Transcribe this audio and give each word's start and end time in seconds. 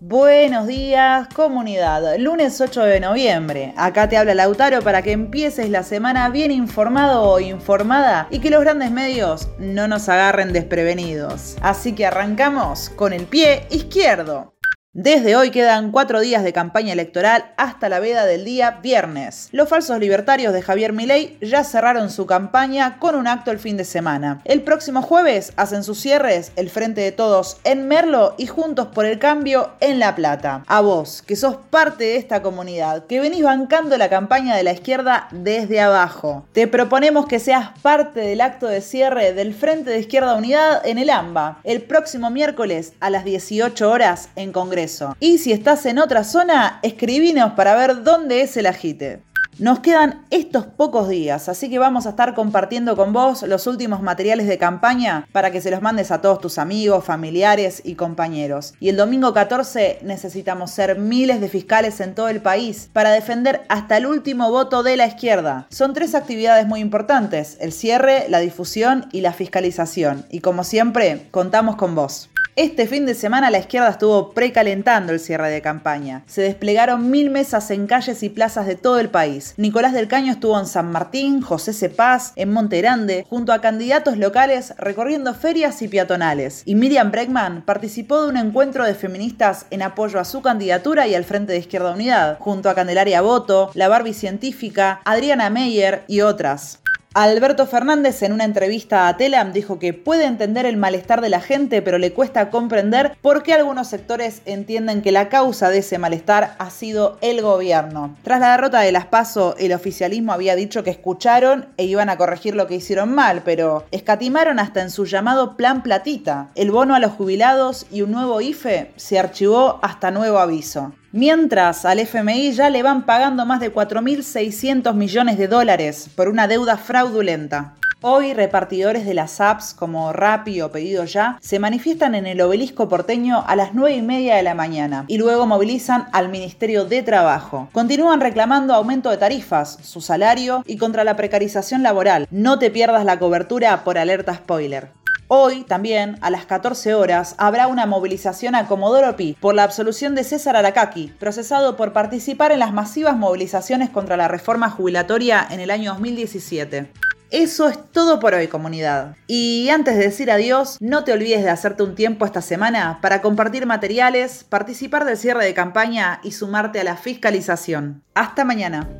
Buenos 0.00 0.68
días, 0.68 1.26
comunidad. 1.34 2.18
Lunes 2.18 2.60
8 2.60 2.84
de 2.84 3.00
noviembre. 3.00 3.74
Acá 3.76 4.08
te 4.08 4.16
habla 4.16 4.32
Lautaro 4.32 4.80
para 4.80 5.02
que 5.02 5.10
empieces 5.10 5.70
la 5.70 5.82
semana 5.82 6.28
bien 6.28 6.52
informado 6.52 7.22
o 7.22 7.40
informada 7.40 8.28
y 8.30 8.38
que 8.38 8.50
los 8.50 8.60
grandes 8.60 8.92
medios 8.92 9.48
no 9.58 9.88
nos 9.88 10.08
agarren 10.08 10.52
desprevenidos. 10.52 11.56
Así 11.62 11.96
que 11.96 12.06
arrancamos 12.06 12.90
con 12.90 13.12
el 13.12 13.26
pie 13.26 13.66
izquierdo. 13.70 14.54
Desde 15.00 15.36
hoy 15.36 15.52
quedan 15.52 15.92
cuatro 15.92 16.18
días 16.18 16.42
de 16.42 16.52
campaña 16.52 16.92
electoral 16.92 17.52
hasta 17.56 17.88
la 17.88 18.00
veda 18.00 18.26
del 18.26 18.44
día 18.44 18.80
viernes. 18.82 19.48
Los 19.52 19.68
falsos 19.68 20.00
libertarios 20.00 20.52
de 20.52 20.60
Javier 20.60 20.92
Milei 20.92 21.38
ya 21.40 21.62
cerraron 21.62 22.10
su 22.10 22.26
campaña 22.26 22.98
con 22.98 23.14
un 23.14 23.28
acto 23.28 23.52
el 23.52 23.60
fin 23.60 23.76
de 23.76 23.84
semana. 23.84 24.40
El 24.44 24.62
próximo 24.62 25.00
jueves 25.02 25.52
hacen 25.54 25.84
sus 25.84 26.00
cierres 26.00 26.50
el 26.56 26.68
Frente 26.68 27.00
de 27.00 27.12
Todos 27.12 27.58
en 27.62 27.86
Merlo 27.86 28.34
y 28.38 28.46
Juntos 28.46 28.88
por 28.88 29.06
el 29.06 29.20
Cambio 29.20 29.70
en 29.78 30.00
La 30.00 30.16
Plata. 30.16 30.64
A 30.66 30.80
vos, 30.80 31.22
que 31.22 31.36
sos 31.36 31.58
parte 31.70 32.02
de 32.02 32.16
esta 32.16 32.42
comunidad, 32.42 33.06
que 33.06 33.20
venís 33.20 33.44
bancando 33.44 33.96
la 33.98 34.10
campaña 34.10 34.56
de 34.56 34.64
la 34.64 34.72
izquierda 34.72 35.28
desde 35.30 35.78
abajo, 35.78 36.44
te 36.52 36.66
proponemos 36.66 37.26
que 37.26 37.38
seas 37.38 37.70
parte 37.82 38.18
del 38.18 38.40
acto 38.40 38.66
de 38.66 38.80
cierre 38.80 39.32
del 39.32 39.54
Frente 39.54 39.90
de 39.90 40.00
Izquierda 40.00 40.34
Unidad 40.34 40.84
en 40.84 40.98
el 40.98 41.10
AMBA 41.10 41.60
el 41.62 41.82
próximo 41.82 42.30
miércoles 42.30 42.94
a 42.98 43.10
las 43.10 43.24
18 43.24 43.88
horas 43.88 44.30
en 44.34 44.50
Congreso. 44.50 44.87
Y 45.20 45.38
si 45.38 45.52
estás 45.52 45.86
en 45.86 45.98
otra 45.98 46.24
zona, 46.24 46.80
escribinos 46.82 47.52
para 47.52 47.74
ver 47.74 48.02
dónde 48.02 48.42
es 48.42 48.56
el 48.56 48.66
agite. 48.66 49.22
Nos 49.58 49.80
quedan 49.80 50.24
estos 50.30 50.66
pocos 50.66 51.08
días, 51.08 51.48
así 51.48 51.68
que 51.68 51.80
vamos 51.80 52.06
a 52.06 52.10
estar 52.10 52.36
compartiendo 52.36 52.94
con 52.96 53.12
vos 53.12 53.42
los 53.42 53.66
últimos 53.66 54.02
materiales 54.02 54.46
de 54.46 54.56
campaña 54.56 55.26
para 55.32 55.50
que 55.50 55.60
se 55.60 55.72
los 55.72 55.82
mandes 55.82 56.12
a 56.12 56.20
todos 56.20 56.40
tus 56.40 56.58
amigos, 56.58 57.04
familiares 57.04 57.82
y 57.84 57.96
compañeros. 57.96 58.74
Y 58.78 58.88
el 58.88 58.96
domingo 58.96 59.34
14 59.34 59.98
necesitamos 60.02 60.70
ser 60.70 60.96
miles 60.96 61.40
de 61.40 61.48
fiscales 61.48 61.98
en 61.98 62.14
todo 62.14 62.28
el 62.28 62.40
país 62.40 62.88
para 62.92 63.10
defender 63.10 63.62
hasta 63.68 63.96
el 63.96 64.06
último 64.06 64.48
voto 64.52 64.84
de 64.84 64.96
la 64.96 65.08
izquierda. 65.08 65.66
Son 65.70 65.92
tres 65.92 66.14
actividades 66.14 66.68
muy 66.68 66.78
importantes, 66.78 67.56
el 67.60 67.72
cierre, 67.72 68.26
la 68.28 68.38
difusión 68.38 69.08
y 69.10 69.22
la 69.22 69.32
fiscalización. 69.32 70.24
Y 70.30 70.38
como 70.38 70.62
siempre, 70.62 71.26
contamos 71.32 71.74
con 71.74 71.96
vos. 71.96 72.30
Este 72.58 72.88
fin 72.88 73.06
de 73.06 73.14
semana 73.14 73.52
la 73.52 73.60
izquierda 73.60 73.88
estuvo 73.88 74.30
precalentando 74.30 75.12
el 75.12 75.20
cierre 75.20 75.48
de 75.48 75.62
campaña. 75.62 76.24
Se 76.26 76.42
desplegaron 76.42 77.08
mil 77.08 77.30
mesas 77.30 77.70
en 77.70 77.86
calles 77.86 78.24
y 78.24 78.30
plazas 78.30 78.66
de 78.66 78.74
todo 78.74 78.98
el 78.98 79.10
país. 79.10 79.54
Nicolás 79.58 79.92
del 79.92 80.08
Caño 80.08 80.32
estuvo 80.32 80.58
en 80.58 80.66
San 80.66 80.90
Martín, 80.90 81.40
José 81.40 81.72
Cepaz, 81.72 82.32
en 82.34 82.52
Monte 82.52 82.78
Grande, 82.78 83.24
junto 83.30 83.52
a 83.52 83.60
candidatos 83.60 84.18
locales 84.18 84.74
recorriendo 84.76 85.34
ferias 85.34 85.82
y 85.82 85.86
peatonales. 85.86 86.62
Y 86.64 86.74
Miriam 86.74 87.12
Bregman 87.12 87.62
participó 87.62 88.22
de 88.22 88.30
un 88.30 88.36
encuentro 88.36 88.84
de 88.84 88.96
feministas 88.96 89.66
en 89.70 89.82
apoyo 89.82 90.18
a 90.18 90.24
su 90.24 90.42
candidatura 90.42 91.06
y 91.06 91.14
al 91.14 91.22
Frente 91.22 91.52
de 91.52 91.60
Izquierda 91.60 91.92
Unidad, 91.92 92.38
junto 92.40 92.68
a 92.68 92.74
Candelaria 92.74 93.20
Boto, 93.20 93.70
la 93.74 93.86
Barbie 93.86 94.14
Científica, 94.14 95.00
Adriana 95.04 95.48
Meyer 95.48 96.02
y 96.08 96.22
otras. 96.22 96.80
Alberto 97.14 97.66
Fernández 97.66 98.22
en 98.22 98.32
una 98.32 98.44
entrevista 98.44 99.08
a 99.08 99.16
Telam 99.16 99.52
dijo 99.52 99.78
que 99.78 99.94
puede 99.94 100.26
entender 100.26 100.66
el 100.66 100.76
malestar 100.76 101.22
de 101.22 101.30
la 101.30 101.40
gente, 101.40 101.80
pero 101.80 101.96
le 101.96 102.12
cuesta 102.12 102.50
comprender 102.50 103.16
por 103.22 103.42
qué 103.42 103.54
algunos 103.54 103.88
sectores 103.88 104.42
entienden 104.44 105.00
que 105.00 105.10
la 105.10 105.30
causa 105.30 105.70
de 105.70 105.78
ese 105.78 105.96
malestar 105.96 106.54
ha 106.58 106.70
sido 106.70 107.16
el 107.22 107.40
gobierno. 107.40 108.14
Tras 108.22 108.40
la 108.40 108.52
derrota 108.52 108.80
de 108.80 108.92
las 108.92 109.06
PASO, 109.06 109.56
el 109.58 109.72
oficialismo 109.72 110.32
había 110.32 110.54
dicho 110.54 110.84
que 110.84 110.90
escucharon 110.90 111.68
e 111.78 111.84
iban 111.86 112.10
a 112.10 112.18
corregir 112.18 112.54
lo 112.54 112.66
que 112.66 112.76
hicieron 112.76 113.14
mal, 113.14 113.40
pero 113.42 113.86
escatimaron 113.90 114.58
hasta 114.58 114.82
en 114.82 114.90
su 114.90 115.06
llamado 115.06 115.56
Plan 115.56 115.82
Platita. 115.82 116.48
El 116.54 116.70
bono 116.70 116.94
a 116.94 117.00
los 117.00 117.12
jubilados 117.12 117.86
y 117.90 118.02
un 118.02 118.12
nuevo 118.12 118.42
IFE 118.42 118.92
se 118.96 119.18
archivó 119.18 119.80
hasta 119.82 120.10
nuevo 120.10 120.38
aviso. 120.38 120.92
Mientras 121.12 121.86
al 121.86 122.00
FMI 122.00 122.52
ya 122.52 122.68
le 122.68 122.82
van 122.82 123.06
pagando 123.06 123.46
más 123.46 123.60
de 123.60 123.72
4.600 123.72 124.92
millones 124.92 125.38
de 125.38 125.48
dólares 125.48 126.10
por 126.14 126.28
una 126.28 126.46
deuda 126.46 126.76
fraudulenta. 126.76 127.76
Hoy 128.00 128.32
repartidores 128.32 129.06
de 129.06 129.14
las 129.14 129.40
apps 129.40 129.74
como 129.74 130.12
Rappi 130.12 130.60
o 130.60 130.70
Pedido 130.70 131.04
Ya 131.04 131.36
se 131.40 131.58
manifiestan 131.58 132.14
en 132.14 132.26
el 132.26 132.40
obelisco 132.40 132.88
porteño 132.88 133.42
a 133.44 133.56
las 133.56 133.74
9 133.74 133.96
y 133.96 134.02
media 134.02 134.36
de 134.36 134.44
la 134.44 134.54
mañana 134.54 135.04
y 135.08 135.18
luego 135.18 135.46
movilizan 135.46 136.06
al 136.12 136.28
Ministerio 136.28 136.84
de 136.84 137.02
Trabajo. 137.02 137.68
Continúan 137.72 138.20
reclamando 138.20 138.72
aumento 138.74 139.10
de 139.10 139.16
tarifas, 139.16 139.78
su 139.82 140.00
salario 140.00 140.62
y 140.64 140.76
contra 140.76 141.02
la 141.02 141.16
precarización 141.16 141.82
laboral. 141.82 142.28
No 142.30 142.60
te 142.60 142.70
pierdas 142.70 143.04
la 143.04 143.18
cobertura 143.18 143.82
por 143.82 143.98
alerta 143.98 144.34
spoiler. 144.34 144.90
Hoy 145.30 145.64
también, 145.64 146.16
a 146.22 146.30
las 146.30 146.46
14 146.46 146.94
horas, 146.94 147.34
habrá 147.36 147.66
una 147.66 147.84
movilización 147.84 148.54
a 148.54 148.66
Comodoro 148.66 149.14
Pi 149.14 149.36
por 149.38 149.54
la 149.54 149.62
absolución 149.62 150.14
de 150.14 150.24
César 150.24 150.56
Aracaki, 150.56 151.12
procesado 151.20 151.76
por 151.76 151.92
participar 151.92 152.50
en 152.50 152.60
las 152.60 152.72
masivas 152.72 153.14
movilizaciones 153.14 153.90
contra 153.90 154.16
la 154.16 154.26
reforma 154.26 154.70
jubilatoria 154.70 155.46
en 155.50 155.60
el 155.60 155.70
año 155.70 155.92
2017. 155.92 156.90
Eso 157.30 157.68
es 157.68 157.78
todo 157.92 158.20
por 158.20 158.32
hoy, 158.32 158.48
comunidad. 158.48 159.16
Y 159.26 159.68
antes 159.68 159.98
de 159.98 160.04
decir 160.04 160.30
adiós, 160.30 160.78
no 160.80 161.04
te 161.04 161.12
olvides 161.12 161.44
de 161.44 161.50
hacerte 161.50 161.82
un 161.82 161.94
tiempo 161.94 162.24
esta 162.24 162.40
semana 162.40 162.98
para 163.02 163.20
compartir 163.20 163.66
materiales, 163.66 164.44
participar 164.44 165.04
del 165.04 165.18
cierre 165.18 165.44
de 165.44 165.52
campaña 165.52 166.20
y 166.22 166.32
sumarte 166.32 166.80
a 166.80 166.84
la 166.84 166.96
fiscalización. 166.96 168.02
Hasta 168.14 168.46
mañana. 168.46 168.97